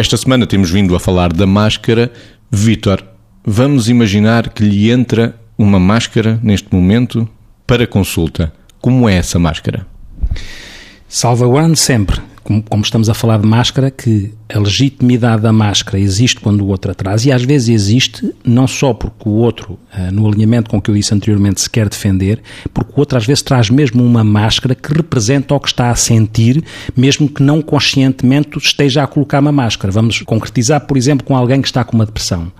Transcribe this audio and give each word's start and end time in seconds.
Esta 0.00 0.16
semana 0.16 0.46
temos 0.46 0.70
vindo 0.70 0.96
a 0.96 0.98
falar 0.98 1.30
da 1.30 1.46
máscara. 1.46 2.10
Vítor, 2.50 3.04
vamos 3.44 3.90
imaginar 3.90 4.48
que 4.48 4.64
lhe 4.64 4.90
entra 4.90 5.38
uma 5.58 5.78
máscara 5.78 6.40
neste 6.42 6.74
momento 6.74 7.28
para 7.66 7.86
consulta. 7.86 8.50
Como 8.80 9.06
é 9.06 9.16
essa 9.16 9.38
máscara? 9.38 9.86
Salvaguardando 11.06 11.76
sempre 11.76 12.18
como, 12.42 12.82
estamos 12.82 13.10
a 13.10 13.14
falar 13.14 13.40
de 13.40 13.46
máscara, 13.46 13.90
que 13.90 14.32
a 14.54 14.58
legitimidade 14.58 15.42
da 15.42 15.52
máscara 15.52 15.98
existe 15.98 16.40
quando 16.40 16.62
o 16.62 16.68
outro 16.68 16.90
atrás, 16.90 17.24
e 17.24 17.32
às 17.32 17.42
vezes 17.42 17.68
existe 17.68 18.34
não 18.44 18.66
só 18.66 18.92
porque 18.92 19.28
o 19.28 19.32
outro, 19.32 19.78
uh, 19.96 20.12
no 20.12 20.26
alinhamento 20.26 20.70
com 20.70 20.78
o 20.78 20.82
que 20.82 20.90
eu 20.90 20.94
disse 20.94 21.14
anteriormente, 21.14 21.60
se 21.60 21.70
quer 21.70 21.88
defender, 21.88 22.40
porque 22.72 22.92
o 22.94 23.00
outro 23.00 23.16
às 23.18 23.26
vezes 23.26 23.42
traz 23.42 23.70
mesmo 23.70 24.04
uma 24.04 24.24
máscara 24.24 24.74
que 24.74 24.92
representa 24.92 25.54
o 25.54 25.60
que 25.60 25.68
está 25.68 25.90
a 25.90 25.94
sentir, 25.94 26.62
mesmo 26.96 27.28
que 27.28 27.42
não 27.42 27.62
conscientemente 27.62 28.58
esteja 28.58 29.02
a 29.02 29.06
colocar 29.06 29.40
uma 29.40 29.52
máscara. 29.52 29.92
Vamos 29.92 30.20
concretizar, 30.22 30.80
por 30.80 30.96
exemplo, 30.96 31.26
com 31.26 31.36
alguém 31.36 31.60
que 31.60 31.68
está 31.68 31.84
com 31.84 31.96
uma 31.96 32.06
depressão. 32.06 32.52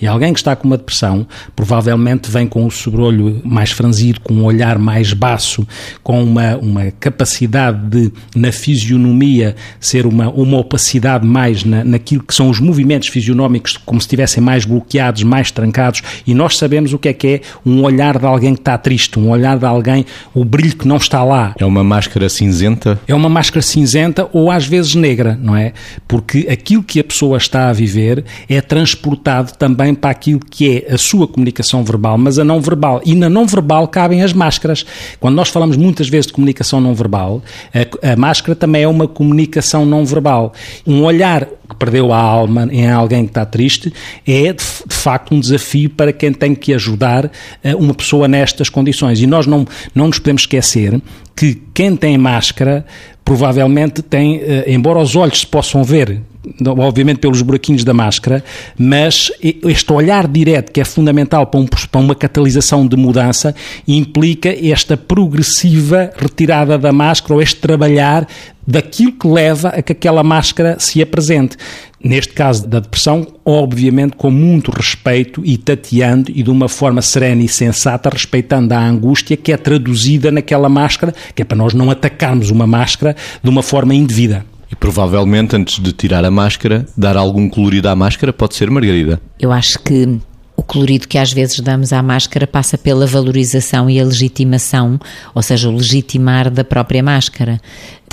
E 0.00 0.06
alguém 0.06 0.32
que 0.32 0.40
está 0.40 0.56
com 0.56 0.66
uma 0.66 0.76
depressão 0.76 1.26
provavelmente 1.54 2.30
vem 2.30 2.46
com 2.46 2.66
o 2.66 2.70
sobrolho 2.70 3.40
mais 3.44 3.70
franzido, 3.70 4.20
com 4.20 4.34
um 4.34 4.44
olhar 4.44 4.78
mais 4.78 5.12
baço, 5.12 5.66
com 6.02 6.22
uma, 6.22 6.56
uma 6.56 6.90
capacidade 6.92 7.78
de, 7.88 8.12
na 8.34 8.50
fisionomia, 8.50 9.54
ser 9.80 10.06
uma, 10.06 10.28
uma 10.28 10.58
opacidade 10.58 11.26
mais 11.32 11.64
na, 11.64 11.82
naquilo 11.82 12.22
que 12.22 12.34
são 12.34 12.50
os 12.50 12.60
movimentos 12.60 13.08
fisionómicos, 13.08 13.76
como 13.76 14.00
se 14.00 14.06
estivessem 14.06 14.42
mais 14.42 14.64
bloqueados, 14.64 15.22
mais 15.22 15.50
trancados, 15.50 16.02
e 16.26 16.34
nós 16.34 16.58
sabemos 16.58 16.92
o 16.92 16.98
que 16.98 17.08
é 17.08 17.12
que 17.12 17.26
é 17.26 17.40
um 17.64 17.82
olhar 17.82 18.18
de 18.18 18.26
alguém 18.26 18.54
que 18.54 18.60
está 18.60 18.76
triste, 18.76 19.18
um 19.18 19.30
olhar 19.30 19.58
de 19.58 19.64
alguém, 19.64 20.04
o 20.34 20.44
brilho 20.44 20.76
que 20.76 20.86
não 20.86 20.96
está 20.96 21.24
lá. 21.24 21.54
É 21.58 21.64
uma 21.64 21.82
máscara 21.82 22.28
cinzenta? 22.28 23.00
É 23.08 23.14
uma 23.14 23.28
máscara 23.28 23.62
cinzenta 23.62 24.28
ou 24.32 24.50
às 24.50 24.66
vezes 24.66 24.94
negra, 24.94 25.38
não 25.40 25.56
é? 25.56 25.72
Porque 26.06 26.46
aquilo 26.50 26.82
que 26.82 27.00
a 27.00 27.04
pessoa 27.04 27.38
está 27.38 27.68
a 27.68 27.72
viver 27.72 28.24
é 28.48 28.60
transportado 28.60 29.52
também 29.54 29.94
para 29.94 30.10
aquilo 30.10 30.40
que 30.40 30.84
é 30.88 30.94
a 30.94 30.98
sua 30.98 31.26
comunicação 31.26 31.84
verbal, 31.84 32.18
mas 32.18 32.38
a 32.38 32.44
não 32.44 32.60
verbal. 32.60 33.00
E 33.04 33.14
na 33.14 33.28
não 33.30 33.46
verbal 33.46 33.88
cabem 33.88 34.22
as 34.22 34.32
máscaras. 34.32 34.84
Quando 35.18 35.34
nós 35.34 35.48
falamos 35.48 35.76
muitas 35.76 36.08
vezes 36.08 36.26
de 36.26 36.32
comunicação 36.32 36.80
não 36.80 36.94
verbal, 36.94 37.42
a, 37.74 38.12
a 38.12 38.16
máscara 38.16 38.54
também 38.54 38.82
é 38.82 38.88
uma 38.88 39.08
comunicação 39.08 39.86
não 39.86 40.04
verbal. 40.04 40.52
Um 40.86 41.02
olhar 41.02 41.21
que 41.68 41.76
perdeu 41.76 42.12
a 42.12 42.18
alma 42.18 42.68
em 42.70 42.90
alguém 42.90 43.24
que 43.24 43.30
está 43.30 43.44
triste 43.46 43.92
é, 44.26 44.52
de, 44.52 44.64
de 44.86 44.94
facto, 44.94 45.34
um 45.34 45.40
desafio 45.40 45.90
para 45.90 46.12
quem 46.12 46.32
tem 46.32 46.54
que 46.54 46.74
ajudar 46.74 47.26
uh, 47.26 47.30
uma 47.78 47.94
pessoa 47.94 48.28
nestas 48.28 48.68
condições. 48.68 49.20
E 49.20 49.26
nós 49.26 49.46
não, 49.46 49.66
não 49.94 50.08
nos 50.08 50.18
podemos 50.18 50.42
esquecer 50.42 51.00
que 51.34 51.62
quem 51.74 51.96
tem 51.96 52.16
máscara 52.18 52.84
provavelmente 53.24 54.02
tem, 54.02 54.38
uh, 54.38 54.42
embora 54.66 54.98
os 54.98 55.16
olhos 55.16 55.40
se 55.40 55.46
possam 55.46 55.84
ver, 55.84 56.20
obviamente 56.66 57.18
pelos 57.18 57.40
buraquinhos 57.40 57.84
da 57.84 57.94
máscara, 57.94 58.42
mas 58.76 59.30
este 59.40 59.92
olhar 59.92 60.26
direto 60.26 60.72
que 60.72 60.80
é 60.80 60.84
fundamental 60.84 61.46
para, 61.46 61.60
um, 61.60 61.66
para, 61.66 62.00
uma 62.00 62.14
catalisação 62.14 62.86
de 62.86 62.96
mudança 62.96 63.54
implica 63.86 64.48
esta 64.48 64.96
progressiva 64.96 66.10
retirada 66.16 66.76
da 66.76 66.92
máscara 66.92 67.34
ou 67.34 67.42
este 67.42 67.60
trabalhar 67.60 68.26
daquilo 68.66 69.12
que 69.12 69.26
leva 69.26 69.68
a 69.68 69.82
que 69.82 69.92
aquela 69.92 70.22
máscara 70.22 70.76
se 70.78 71.02
apresente. 71.02 71.56
Neste 72.04 72.32
caso 72.32 72.66
da 72.66 72.80
depressão, 72.80 73.26
obviamente 73.44 74.16
com 74.16 74.30
muito 74.30 74.70
respeito 74.70 75.42
e 75.44 75.56
tateando 75.56 76.32
e 76.34 76.42
de 76.42 76.50
uma 76.50 76.68
forma 76.68 77.00
serena 77.00 77.42
e 77.42 77.48
sensata, 77.48 78.10
respeitando 78.10 78.74
a 78.74 78.84
angústia 78.84 79.36
que 79.36 79.52
é 79.52 79.56
traduzida 79.56 80.30
naquela 80.30 80.68
máscara, 80.68 81.14
que 81.34 81.42
é 81.42 81.44
para 81.44 81.56
nós 81.56 81.74
não 81.74 81.90
atacarmos 81.90 82.50
uma 82.50 82.66
máscara 82.66 83.14
de 83.42 83.48
uma 83.48 83.62
forma 83.62 83.94
indevida. 83.94 84.44
E 84.70 84.74
provavelmente, 84.74 85.54
antes 85.54 85.78
de 85.78 85.92
tirar 85.92 86.24
a 86.24 86.30
máscara, 86.30 86.86
dar 86.96 87.16
algum 87.16 87.48
colorido 87.48 87.88
à 87.88 87.94
máscara 87.94 88.32
pode 88.32 88.54
ser 88.54 88.70
Margarida. 88.70 89.20
Eu 89.38 89.52
acho 89.52 89.78
que 89.78 90.18
o 90.56 90.62
colorido 90.62 91.08
que 91.08 91.18
às 91.18 91.32
vezes 91.32 91.60
damos 91.60 91.92
à 91.92 92.02
máscara 92.02 92.46
passa 92.46 92.76
pela 92.76 93.06
valorização 93.06 93.88
e 93.88 93.98
a 93.98 94.04
legitimação, 94.04 94.98
ou 95.34 95.42
seja, 95.42 95.68
o 95.68 95.72
legitimar 95.72 96.50
da 96.50 96.64
própria 96.64 97.02
máscara 97.02 97.60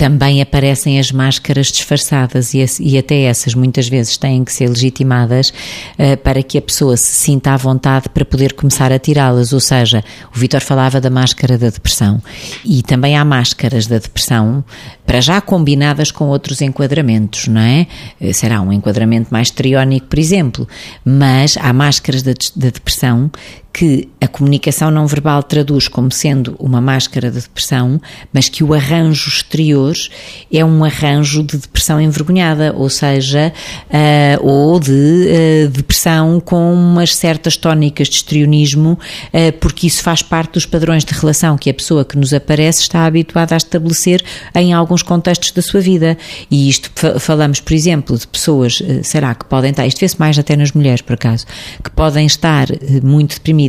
também 0.00 0.40
aparecem 0.40 0.98
as 0.98 1.12
máscaras 1.12 1.66
disfarçadas 1.66 2.54
e, 2.54 2.64
e, 2.80 2.96
até 2.96 3.24
essas 3.24 3.54
muitas 3.54 3.86
vezes 3.86 4.16
têm 4.16 4.42
que 4.42 4.50
ser 4.50 4.66
legitimadas 4.66 5.50
uh, 5.50 6.16
para 6.24 6.42
que 6.42 6.56
a 6.56 6.62
pessoa 6.62 6.96
se 6.96 7.12
sinta 7.12 7.52
à 7.52 7.56
vontade 7.58 8.08
para 8.08 8.24
poder 8.24 8.54
começar 8.54 8.90
a 8.90 8.98
tirá-las. 8.98 9.52
Ou 9.52 9.60
seja, 9.60 10.02
o 10.34 10.38
Vitor 10.38 10.62
falava 10.62 11.02
da 11.02 11.10
máscara 11.10 11.58
da 11.58 11.68
depressão 11.68 12.18
e 12.64 12.82
também 12.82 13.14
há 13.14 13.22
máscaras 13.26 13.86
da 13.86 13.98
depressão 13.98 14.64
para 15.04 15.20
já 15.20 15.38
combinadas 15.38 16.10
com 16.10 16.28
outros 16.28 16.62
enquadramentos, 16.62 17.46
não 17.48 17.60
é? 17.60 17.86
Eh, 18.20 18.32
será 18.32 18.62
um 18.62 18.72
enquadramento 18.72 19.28
mais 19.30 19.50
triónico, 19.50 20.06
por 20.06 20.18
exemplo, 20.18 20.68
mas 21.04 21.58
há 21.60 21.72
máscaras 21.72 22.22
da, 22.22 22.29
da 22.56 22.70
depressão 22.70 23.30
que 23.72 24.08
a 24.20 24.26
comunicação 24.26 24.90
não 24.90 25.06
verbal 25.06 25.42
traduz 25.42 25.88
como 25.88 26.10
sendo 26.10 26.56
uma 26.58 26.80
máscara 26.80 27.30
de 27.30 27.40
depressão, 27.40 28.00
mas 28.32 28.48
que 28.48 28.64
o 28.64 28.74
arranjo 28.74 29.28
exterior 29.28 29.94
é 30.52 30.64
um 30.64 30.84
arranjo 30.84 31.42
de 31.42 31.56
depressão 31.56 32.00
envergonhada, 32.00 32.74
ou 32.76 32.90
seja, 32.90 33.52
uh, 33.86 34.46
ou 34.46 34.78
de 34.80 34.90
uh, 34.90 35.68
depressão 35.68 36.40
com 36.40 36.72
umas 36.72 37.14
certas 37.14 37.56
tónicas 37.56 38.08
de 38.08 38.16
estrionismo, 38.16 38.98
uh, 39.32 39.52
porque 39.60 39.86
isso 39.86 40.02
faz 40.02 40.22
parte 40.22 40.54
dos 40.54 40.66
padrões 40.66 41.04
de 41.04 41.14
relação 41.14 41.56
que 41.56 41.70
a 41.70 41.74
pessoa 41.74 42.04
que 42.04 42.18
nos 42.18 42.34
aparece 42.34 42.82
está 42.82 43.06
habituada 43.06 43.54
a 43.54 43.56
estabelecer 43.56 44.22
em 44.54 44.72
alguns 44.72 45.02
contextos 45.02 45.52
da 45.52 45.62
sua 45.62 45.80
vida. 45.80 46.18
E 46.50 46.68
isto 46.68 46.90
falamos, 47.18 47.60
por 47.60 47.72
exemplo, 47.72 48.18
de 48.18 48.26
pessoas, 48.26 48.82
será 49.02 49.34
que 49.34 49.44
podem 49.44 49.70
estar, 49.70 49.86
isto 49.86 50.00
vê-se 50.00 50.18
mais 50.18 50.38
até 50.38 50.56
nas 50.56 50.72
mulheres, 50.72 51.00
por 51.00 51.14
acaso, 51.14 51.46
que 51.82 51.90
podem 51.90 52.26
estar 52.26 52.66
muito 53.02 53.36
deprimidas 53.36 53.59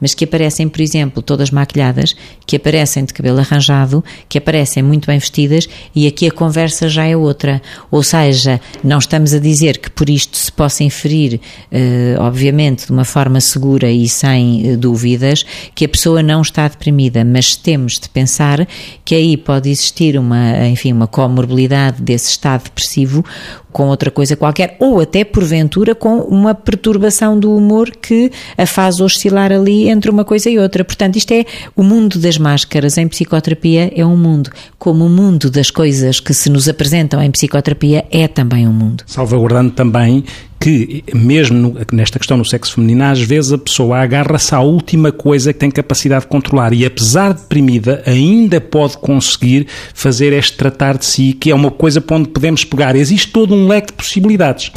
mas 0.00 0.14
que 0.14 0.24
aparecem, 0.24 0.68
por 0.68 0.80
exemplo, 0.80 1.22
todas 1.22 1.50
maquilhadas, 1.50 2.16
que 2.46 2.56
aparecem 2.56 3.04
de 3.04 3.12
cabelo 3.12 3.38
arranjado, 3.38 4.04
que 4.28 4.38
aparecem 4.38 4.82
muito 4.82 5.06
bem 5.06 5.18
vestidas 5.18 5.68
e 5.94 6.06
aqui 6.06 6.26
a 6.26 6.30
conversa 6.30 6.88
já 6.88 7.04
é 7.04 7.16
outra. 7.16 7.60
Ou 7.90 8.02
seja, 8.02 8.60
não 8.82 8.98
estamos 8.98 9.34
a 9.34 9.38
dizer 9.38 9.78
que 9.78 9.90
por 9.90 10.08
isto 10.08 10.36
se 10.36 10.50
possa 10.50 10.82
inferir, 10.82 11.40
eh, 11.70 12.16
obviamente, 12.18 12.86
de 12.86 12.92
uma 12.92 13.04
forma 13.04 13.40
segura 13.40 13.90
e 13.90 14.08
sem 14.08 14.70
eh, 14.70 14.76
dúvidas, 14.76 15.44
que 15.74 15.84
a 15.84 15.88
pessoa 15.88 16.22
não 16.22 16.42
está 16.42 16.66
deprimida, 16.66 17.24
mas 17.24 17.54
temos 17.54 17.98
de 17.98 18.08
pensar 18.08 18.66
que 19.04 19.14
aí 19.14 19.36
pode 19.36 19.70
existir 19.70 20.18
uma, 20.18 20.66
enfim, 20.66 20.92
uma 20.92 21.06
comorbilidade 21.06 22.02
desse 22.02 22.30
estado 22.30 22.64
depressivo 22.64 23.24
com 23.72 23.88
outra 23.88 24.10
coisa 24.10 24.36
qualquer, 24.36 24.76
ou 24.78 25.00
até 25.00 25.24
porventura 25.24 25.94
com 25.94 26.18
uma 26.20 26.54
perturbação 26.54 27.38
do 27.38 27.54
humor 27.54 27.90
que 27.90 28.30
a 28.56 28.66
faz 28.66 29.00
oscilar 29.00 29.52
ali 29.52 29.88
entre 29.88 30.10
uma 30.10 30.24
coisa 30.24 30.48
e 30.50 30.58
outra. 30.58 30.84
Portanto, 30.84 31.16
isto 31.16 31.32
é 31.32 31.44
o 31.76 31.82
mundo 31.82 32.18
das 32.18 32.38
máscaras 32.38 32.96
em 32.98 33.06
psicoterapia 33.06 33.92
é 33.94 34.04
um 34.04 34.16
mundo, 34.16 34.50
como 34.78 35.04
o 35.04 35.08
mundo 35.08 35.50
das 35.50 35.70
coisas 35.70 36.20
que 36.20 36.32
se 36.32 36.50
nos 36.50 36.68
apresentam 36.68 37.22
em 37.22 37.30
psicoterapia 37.30 38.04
é 38.10 38.26
também 38.26 38.66
um 38.66 38.72
mundo. 38.72 39.04
Salvaguardando 39.06 39.70
também 39.70 40.24
que, 40.60 41.04
mesmo 41.14 41.76
nesta 41.92 42.18
questão 42.18 42.36
no 42.36 42.44
sexo 42.44 42.74
feminino, 42.74 43.04
às 43.04 43.20
vezes 43.20 43.52
a 43.52 43.58
pessoa 43.58 43.98
agarra-se 43.98 44.54
à 44.54 44.60
última 44.60 45.12
coisa 45.12 45.52
que 45.52 45.58
tem 45.58 45.70
capacidade 45.70 46.22
de 46.22 46.28
controlar 46.28 46.72
e, 46.72 46.84
apesar 46.84 47.32
de 47.32 47.40
deprimida, 47.40 48.02
ainda 48.06 48.60
pode 48.60 48.98
conseguir 48.98 49.66
fazer 49.94 50.32
este 50.32 50.56
tratar 50.56 50.98
de 50.98 51.06
si, 51.06 51.32
que 51.32 51.50
é 51.50 51.54
uma 51.54 51.70
coisa 51.70 52.00
para 52.00 52.16
onde 52.16 52.28
podemos 52.28 52.64
pegar. 52.64 52.96
Existe 52.96 53.30
todo 53.30 53.54
um 53.54 53.68
leque 53.68 53.88
de 53.88 53.92
possibilidades. 53.94 54.72